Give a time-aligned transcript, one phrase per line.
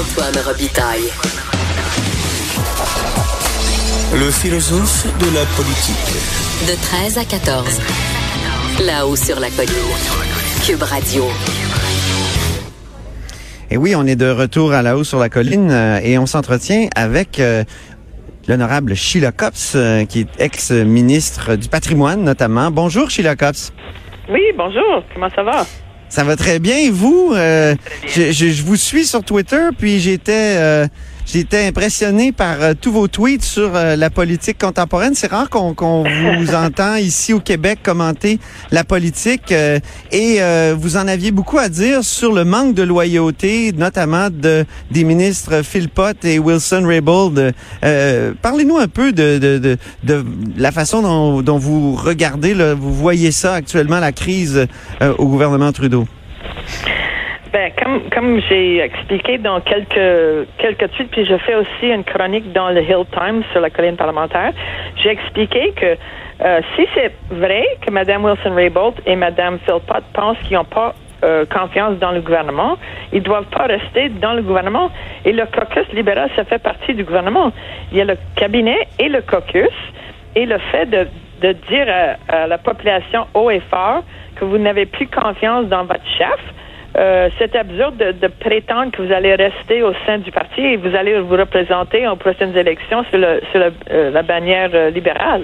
[0.00, 1.10] Antoine Robitaille.
[4.14, 6.16] Le philosophe de la politique.
[6.66, 7.80] De 13 à 14.
[8.86, 9.74] Là-haut sur la colline.
[10.64, 11.24] Cube Radio.
[13.70, 16.24] Et oui, on est de retour à la haut sur la colline euh, et on
[16.24, 17.64] s'entretient avec euh,
[18.48, 22.70] l'honorable Sheila Copps, euh, qui est ex-ministre du patrimoine notamment.
[22.70, 23.70] Bonjour Sheila Copps.
[24.30, 25.04] Oui, bonjour.
[25.12, 25.66] Comment ça va?
[26.10, 26.76] Ça va très bien.
[26.76, 27.32] Et vous?
[27.34, 30.86] Je, je, je, vous suis sur Twitter, puis j'étais
[31.26, 35.14] J'étais impressionné par euh, tous vos tweets sur euh, la politique contemporaine.
[35.14, 35.74] C'est rare qu'on
[36.38, 38.38] vous entend ici au Québec commenter
[38.70, 39.78] la politique euh,
[40.12, 40.40] et
[40.74, 45.62] vous en aviez beaucoup à dire sur le manque de loyauté, notamment de des ministres
[45.62, 47.52] Phil Pott et Wilson Raybould.
[48.42, 50.24] Parlez-nous un peu de, de, de, de,
[50.56, 54.66] la façon dont, dont vous regardez, là, vous voyez ça actuellement, la crise
[55.00, 56.06] au gouvernement Trudeau?
[57.52, 62.52] Ben, comme, comme j'ai expliqué dans quelques, quelques tweets, puis je fais aussi une chronique
[62.52, 64.52] dans le Hill Times sur la colline parlementaire,
[65.02, 65.96] j'ai expliqué que
[66.44, 71.44] euh, si c'est vrai que Mme Wilson-Raybould et Mme Philpott pensent qu'ils n'ont pas euh,
[71.44, 72.78] confiance dans le gouvernement,
[73.12, 74.90] ils doivent pas rester dans le gouvernement.
[75.24, 77.52] Et le caucus libéral, ça fait partie du gouvernement.
[77.90, 79.74] Il y a le cabinet et le caucus,
[80.36, 81.08] et le fait de,
[81.42, 84.04] de dire à, à la population haut et fort
[84.36, 86.38] que vous n'avez plus confiance dans votre chef,
[86.96, 90.94] euh, c'est absurde de, prétendre que vous allez rester au sein du parti et vous
[90.96, 95.42] allez vous représenter aux prochaines élections sur, euh, la bannière euh, libérale.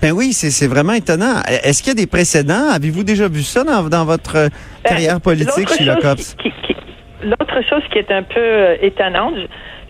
[0.00, 1.42] Ben oui, c'est vraiment étonnant.
[1.64, 2.70] Est-ce qu'il y a des précédents?
[2.72, 4.50] Avez-vous déjà vu ça dans, votre ben,
[4.84, 6.36] carrière politique chez le COPS?
[7.24, 9.34] L'autre chose qui est un peu étonnante,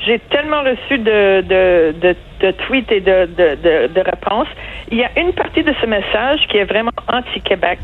[0.06, 4.48] j'ai tellement reçu de, de, tweets et de, réponses.
[4.90, 7.80] Il y a une partie de ce message qui est vraiment anti-Québec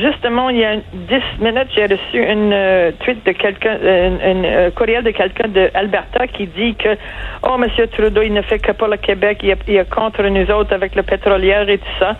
[0.00, 4.70] justement, il y a dix minutes, j'ai reçu une euh, tweet de quelqu'un, un euh,
[4.70, 6.96] courriel de quelqu'un de Alberta qui dit que
[7.42, 10.72] oh Monsieur Trudeau, il ne fait que pour le Québec, il est, contre nous autres
[10.74, 12.16] avec le pétrolière et tout ça.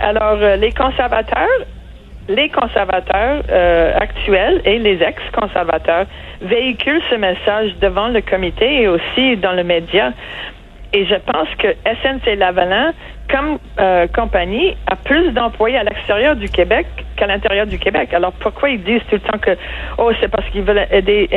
[0.00, 1.58] Alors euh, les conservateurs,
[2.28, 3.42] les conservateurs
[4.00, 6.06] actuels et les ex-conservateurs
[6.42, 10.12] véhiculent ce message devant le comité et aussi dans le média.
[10.96, 12.94] Et je pense que SNC Lavalin,
[13.30, 16.86] comme euh, compagnie, a plus d'employés à l'extérieur du Québec
[17.16, 18.14] qu'à l'intérieur du Québec.
[18.14, 19.50] Alors pourquoi ils disent tout le temps que
[19.98, 21.28] oh c'est parce qu'ils veulent aider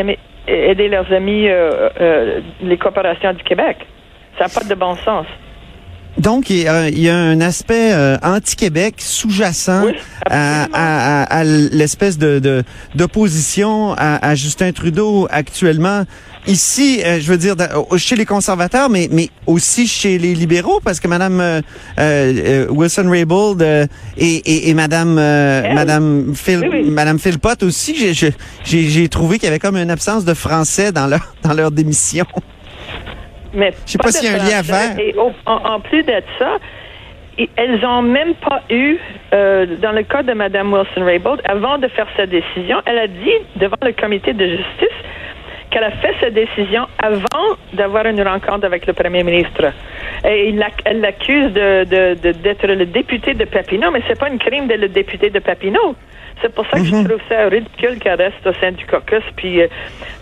[0.48, 3.86] aider leurs amis euh, euh, les corporations du Québec?
[4.38, 5.26] Ça n'a pas de bon sens.
[6.20, 7.94] Donc, il y a, un aspect
[8.24, 9.86] anti-Québec sous-jacent
[10.30, 12.64] à, l'espèce de
[12.96, 16.06] d'opposition à, Justin Trudeau actuellement.
[16.48, 17.56] Ici, euh, je veux dire,
[17.98, 21.62] chez les conservateurs, mais, mais aussi chez les libéraux, parce que Madame euh,
[22.00, 23.62] euh, Wilson Raybould
[24.18, 28.16] et, et, Madame Madame Phil Madame Philpott aussi,
[28.64, 32.26] j'ai trouvé qu'il y avait comme une absence de français dans leur dans leur démission.
[33.54, 35.00] Mais je sais pas, s'il y a un lien à faire.
[35.00, 35.16] Et
[35.46, 36.58] en, plus de ça,
[37.56, 38.98] elles ont même pas eu,
[39.32, 43.38] dans le cas de Madame Wilson Raybould, avant de faire sa décision, elle a dit
[43.56, 44.98] devant le comité de justice
[45.70, 49.72] qu'elle a fait sa décision avant d'avoir une rencontre avec le premier ministre.
[50.26, 50.54] Et
[50.86, 54.90] elle l'accuse de, d'être le député de Papineau, mais c'est pas un crime d'être le
[54.90, 55.96] député de Papineau.
[56.42, 57.08] C'est pour ça que je mhm.
[57.08, 59.24] trouve ça ridicule qu'elle reste au sein du caucus.
[59.36, 59.68] Puis euh,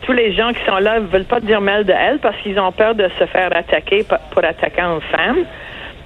[0.04, 2.60] tous les gens qui sont là ne veulent pas dire mal de elle parce qu'ils
[2.60, 5.46] ont peur de se faire attaquer pour attaquer une femme.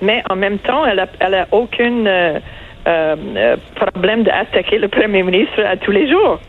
[0.01, 2.39] Mais en même temps, elle a, elle a aucun euh,
[2.87, 6.39] euh, problème d'attaquer le premier ministre à tous les jours.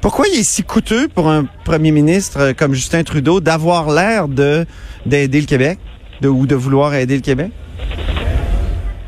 [0.00, 4.64] Pourquoi il est si coûteux pour un premier ministre comme Justin Trudeau d'avoir l'air de
[5.04, 5.78] d'aider le Québec
[6.22, 7.50] ou de vouloir aider le Québec?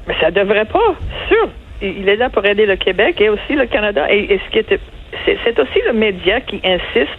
[0.08, 0.94] Mais ça devrait pas,
[1.28, 1.48] sûr.
[1.80, 4.12] Il est là pour aider le Québec et aussi le Canada.
[4.12, 7.18] Et, c'est, aussi le média qui insiste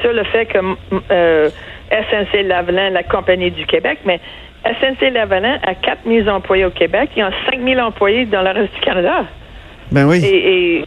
[0.00, 0.58] sur le fait que
[1.10, 1.50] euh,
[1.90, 4.20] SNC Lavalin, la compagnie du Québec, mais
[4.64, 8.50] SNC Lavalin a 4 000 employés au Québec, y a 5 000 employés dans le
[8.50, 9.24] reste du Canada.
[9.90, 10.24] Ben oui.
[10.24, 10.84] Et,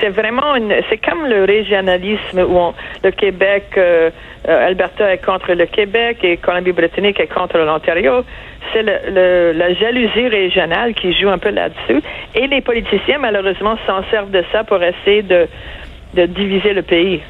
[0.00, 4.10] c'est vraiment une, c'est comme le régionalisme où le Québec, euh,
[4.48, 8.24] euh, Alberta est contre le Québec et Colombie-Britannique est contre l'Ontario.
[8.72, 12.02] C'est le, la jalousie régionale qui joue un peu là-dessus.
[12.34, 17.22] Et les politiciens, malheureusement, s'en servent de ça pour essayer de diviser le pays.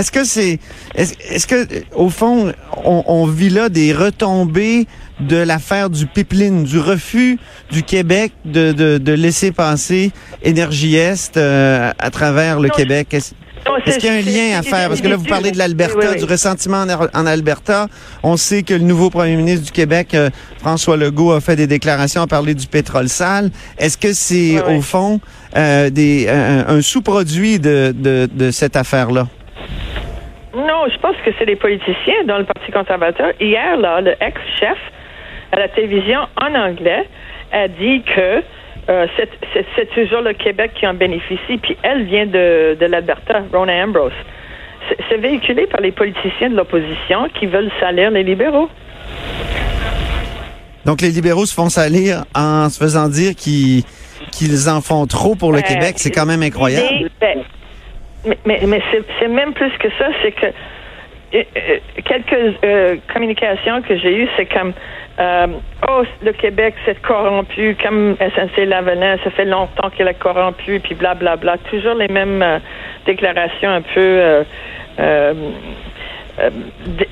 [0.00, 0.58] Est-ce que c'est,
[0.94, 2.54] est-ce que au fond,
[2.84, 4.86] on, vit là des retombées
[5.20, 7.38] de l'affaire du pipeline, du refus
[7.70, 10.10] du Québec de, de, laisser passer
[10.42, 13.08] Énergie Est euh, à travers le Québec?
[13.12, 14.88] Est-ce, qu'il y a un lien à faire?
[14.88, 17.88] Parce que là, vous parlez de l'Alberta, du ressentiment en, Alberta.
[18.22, 20.30] On sait que le nouveau premier ministre du Québec, euh,
[20.60, 23.50] François Legault, a fait des déclarations, a parlé du pétrole sale.
[23.76, 25.20] Est-ce que c'est, au fond,
[25.58, 29.28] euh, des, un, sous-produit de, de, de cette affaire-là?
[30.70, 33.32] Non, je pense que c'est les politiciens dans le Parti conservateur.
[33.40, 34.78] Hier, là, le ex-chef
[35.50, 37.08] à la télévision en anglais
[37.50, 38.40] a dit que
[38.88, 39.06] euh,
[39.74, 44.12] c'est toujours le Québec qui en bénéficie, puis elle vient de, de l'Alberta, Rona Ambrose.
[45.08, 48.68] C'est véhiculé par les politiciens de l'opposition qui veulent salir les libéraux.
[50.84, 55.50] Donc les libéraux se font salir en se faisant dire qu'ils en font trop pour
[55.50, 55.94] le euh, Québec.
[55.96, 57.10] C'est quand même incroyable.
[57.20, 57.42] Ben,
[58.24, 58.82] mais, mais,
[59.18, 64.28] c'est même plus que ça, c'est que euh, euh, quelques euh, communications que j'ai eues,
[64.36, 64.72] c'est comme
[65.88, 70.94] oh le Québec c'est corrompu, comme SNC Lavalin, ça fait longtemps qu'il est corrompu, puis
[70.94, 71.70] blablabla, bla, bla.
[71.70, 72.44] toujours les mêmes
[73.04, 74.44] déclarations un peu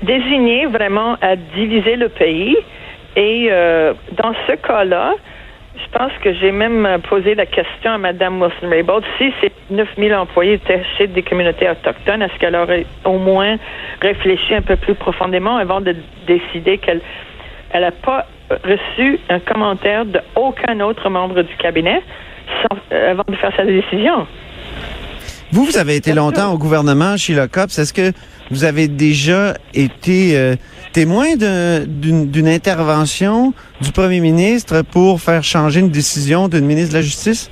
[0.02, 2.56] désignées vraiment à diviser le pays.
[3.14, 3.50] Et
[4.12, 5.14] dans ce cas-là,
[5.76, 9.04] je pense que j'ai même euh, posé la question à Mme Wilson-Raybould.
[9.18, 13.56] Si ces 9000 employés étaient chez des communautés autochtones, est-ce qu'elle aurait au moins
[14.00, 15.94] réfléchi un peu plus profondément avant de
[16.26, 17.00] décider qu'elle
[17.70, 18.26] elle n'a pas
[18.64, 22.02] reçu un commentaire d'aucun autre membre du cabinet
[22.92, 24.26] euh, avant de faire sa décision?
[25.50, 27.78] Vous, vous avez été longtemps au gouvernement, Sheila Copps.
[27.78, 28.12] Est-ce que
[28.50, 30.56] vous avez déjà été euh,
[30.92, 37.02] témoin d'une intervention du premier ministre pour faire changer une décision d'une ministre de la
[37.02, 37.50] Justice?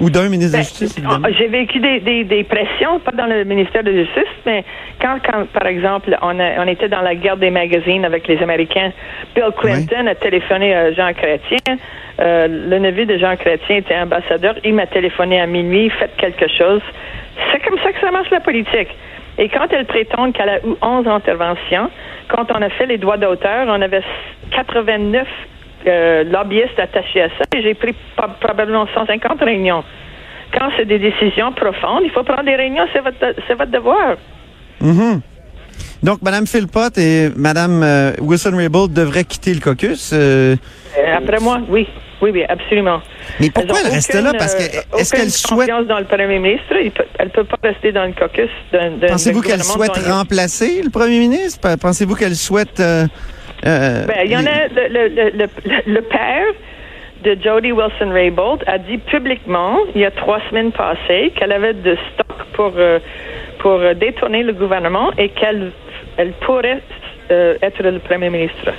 [0.00, 1.28] Ou d'un ministre de la ben, Justice, évidemment.
[1.36, 4.64] J'ai vécu des, des, pressions, pas dans le ministère de la Justice, mais
[5.00, 8.92] quand, quand par exemple, on, on était dans la guerre des magazines avec les Américains,
[9.34, 11.78] Bill Clinton a téléphoné à Jean Chrétien.
[12.20, 14.54] Euh, le neveu de Jean Chrétien était ambassadeur.
[14.64, 16.82] Il m'a téléphoné à minuit, faites quelque chose.
[17.52, 18.88] C'est comme ça que ça marche la politique.
[19.38, 21.90] Et quand elle prétend qu'elle a eu 11 interventions,
[22.28, 24.02] quand on a fait les droits d'auteur, on avait
[24.50, 25.26] 89
[25.86, 27.94] euh, lobbyistes attachés à ça et j'ai pris
[28.40, 29.84] probablement 150 réunions.
[30.52, 34.16] Quand c'est des décisions profondes, il faut prendre des réunions, c'est votre, c'est votre devoir.
[34.82, 35.20] Mm-hmm.
[36.02, 40.10] Donc, Mme Philpott et Mme euh, Wilson-Raybould devraient quitter le caucus.
[40.12, 40.56] Euh,
[41.14, 41.86] après moi, oui.
[42.20, 43.00] Oui, oui, absolument.
[43.38, 44.32] Mais pourquoi elle reste là?
[44.36, 44.62] Parce que
[44.98, 45.68] est-ce qu'elle souhaite.
[45.86, 46.74] dans le premier ministre?
[47.18, 48.50] elle ne peut pas rester dans le caucus
[49.06, 51.76] Pensez-vous qu'elle souhaite remplacer le premier ministre?
[51.76, 52.82] Pensez-vous qu'elle souhaite.
[53.66, 54.68] Euh, euh, ben, il y en a.
[55.86, 56.46] Le, père
[57.24, 61.96] de Jody Wilson-Raybould a dit publiquement, il y a trois semaines passées, qu'elle avait de
[62.12, 63.00] stock pour, euh,
[63.58, 65.72] pour détourner le gouvernement et qu'elle
[66.16, 66.80] elle pourrait
[67.30, 68.72] être le premier ministre.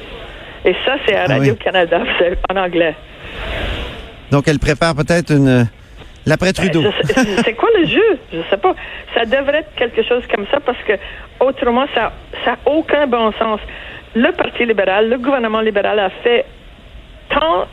[0.66, 2.96] Et ça, c'est à ah Radio-Canada, c'est en anglais.
[4.32, 5.68] Donc, elle prépare peut-être une.
[6.26, 6.84] L'après ben, Trudeau.
[7.46, 8.20] c'est quoi le jeu?
[8.34, 8.76] Je sais pas.
[9.16, 10.94] Ça devrait être quelque chose comme ça parce que
[11.40, 12.12] autrement, ça
[12.46, 13.60] n'a aucun bon sens.
[14.16, 16.46] Le Parti libéral, le gouvernement libéral a fait
[17.30, 17.66] tant,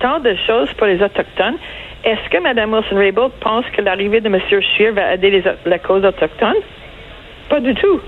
[0.00, 1.56] tant de choses pour les Autochtones.
[2.04, 4.38] Est-ce que Mme Wilson-Raybould pense que l'arrivée de M.
[4.48, 6.56] Scheer va aider les, la cause autochtone?
[7.48, 8.00] Pas du tout.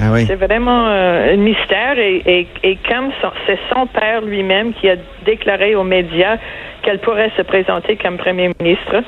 [0.00, 3.12] Ah c'est vraiment euh, un mystère et, et, comme
[3.46, 6.36] c'est son père lui-même qui a déclaré aux médias
[6.82, 9.04] qu'elle pourrait se présenter comme premier ministre.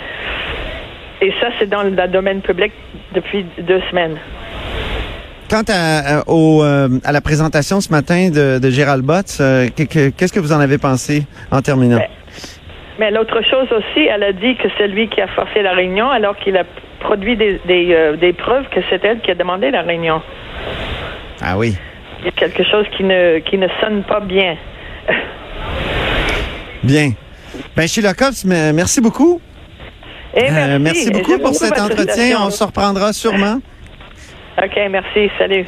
[1.20, 2.72] Et ça, c'est dans le, domaine public
[3.12, 4.16] depuis deux semaines.
[5.48, 10.32] Quant à, au, euh, à la présentation ce matin de, de Gérald Botts, euh, qu'est-ce
[10.32, 11.98] que vous en avez pensé en terminant?
[11.98, 12.08] Ben,
[12.98, 16.10] mais l'autre chose aussi, elle a dit que c'est lui qui a forcé la réunion
[16.10, 16.64] alors qu'il a
[17.00, 20.20] produit des, des, des preuves que c'est elle qui a demandé la réunion.
[21.40, 21.76] Ah oui.
[22.20, 24.56] Il y a quelque chose qui ne, qui ne sonne pas bien.
[26.82, 27.12] bien.
[27.76, 29.40] Ben, Sheila Cops, merci beaucoup.
[30.34, 31.10] Et euh, merci.
[31.10, 32.38] beaucoup pour cet entretien.
[32.40, 33.60] On se reprendra sûrement.
[34.62, 35.30] OK, merci.
[35.38, 35.66] Salut.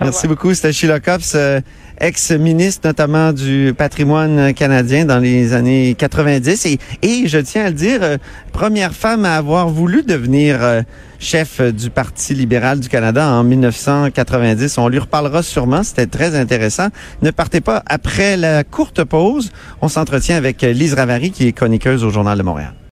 [0.00, 0.54] Merci beaucoup.
[0.54, 1.34] C'était Sheila Cops.
[1.34, 1.60] Euh,
[2.00, 7.74] ex-ministre notamment du patrimoine canadien dans les années 90 et, et je tiens à le
[7.74, 8.16] dire, euh,
[8.54, 10.80] première femme à avoir voulu devenir euh,
[11.18, 14.78] chef du Parti libéral du Canada en 1990.
[14.78, 16.88] On lui reparlera sûrement, c'était très intéressant.
[17.20, 19.52] Ne partez pas après la courte pause.
[19.82, 22.72] On s'entretient avec Lise Ravary qui est chroniqueuse au Journal de Montréal.